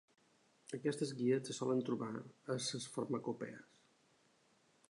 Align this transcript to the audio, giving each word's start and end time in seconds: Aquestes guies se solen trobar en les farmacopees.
Aquestes 0.77 1.11
guies 1.19 1.45
se 1.51 1.57
solen 1.57 1.83
trobar 1.91 2.09
en 2.23 2.65
les 2.73 2.91
farmacopees. 2.97 3.71